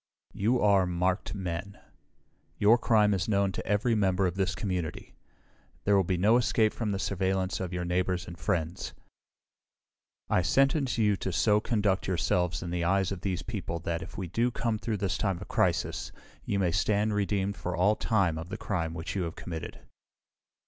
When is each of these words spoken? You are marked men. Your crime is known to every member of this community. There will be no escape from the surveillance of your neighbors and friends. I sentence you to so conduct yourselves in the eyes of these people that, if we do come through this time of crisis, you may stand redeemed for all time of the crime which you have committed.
You 0.33 0.59
are 0.59 0.87
marked 0.87 1.35
men. 1.35 1.77
Your 2.57 2.79
crime 2.79 3.13
is 3.13 3.27
known 3.29 3.51
to 3.51 3.65
every 3.67 3.93
member 3.93 4.25
of 4.25 4.33
this 4.33 4.55
community. 4.55 5.13
There 5.83 5.95
will 5.95 6.03
be 6.03 6.17
no 6.17 6.37
escape 6.37 6.73
from 6.73 6.91
the 6.91 6.97
surveillance 6.97 7.59
of 7.59 7.71
your 7.71 7.85
neighbors 7.85 8.25
and 8.25 8.35
friends. 8.35 8.95
I 10.27 10.41
sentence 10.41 10.97
you 10.97 11.15
to 11.17 11.31
so 11.31 11.59
conduct 11.59 12.07
yourselves 12.07 12.63
in 12.63 12.71
the 12.71 12.83
eyes 12.83 13.11
of 13.11 13.21
these 13.21 13.43
people 13.43 13.77
that, 13.81 14.01
if 14.01 14.17
we 14.17 14.25
do 14.25 14.49
come 14.49 14.79
through 14.79 14.97
this 14.97 15.19
time 15.19 15.37
of 15.37 15.47
crisis, 15.47 16.11
you 16.43 16.57
may 16.57 16.71
stand 16.71 17.13
redeemed 17.13 17.55
for 17.55 17.75
all 17.75 17.95
time 17.95 18.39
of 18.39 18.49
the 18.49 18.57
crime 18.57 18.95
which 18.95 19.15
you 19.15 19.21
have 19.21 19.35
committed. 19.35 19.81